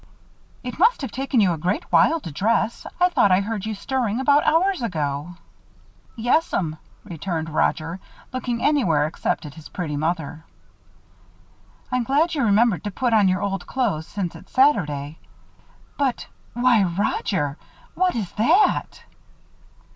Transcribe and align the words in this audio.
"It 0.63 0.79
must 0.79 1.03
have 1.03 1.11
taken 1.11 1.41
you 1.41 1.53
a 1.53 1.59
great 1.59 1.83
while 1.91 2.19
to 2.21 2.31
dress. 2.31 2.87
I 2.99 3.09
thought 3.09 3.31
I 3.31 3.39
heard 3.39 3.67
you 3.67 3.75
stirring 3.75 4.19
about 4.19 4.43
hours 4.47 4.81
ago." 4.81 5.35
"Yes'm," 6.15 6.79
returned 7.03 7.49
Roger, 7.51 7.99
looking 8.33 8.63
anywhere 8.63 9.05
except 9.05 9.45
at 9.45 9.53
his 9.53 9.69
pretty 9.69 9.95
mother. 9.95 10.43
"I'm 11.91 12.03
glad 12.03 12.33
you 12.33 12.41
remembered 12.43 12.83
to 12.85 12.89
put 12.91 13.13
on 13.13 13.27
your 13.27 13.43
old 13.43 13.67
clothes, 13.67 14.07
since 14.07 14.35
it's 14.35 14.51
Saturday. 14.51 15.19
But 15.99 16.25
why, 16.55 16.81
Roger! 16.81 17.59
What 17.93 18.15
is 18.15 18.31
that?" 18.31 19.03